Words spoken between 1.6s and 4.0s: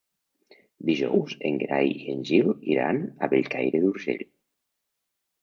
Gerai i en Gil iran a Bellcaire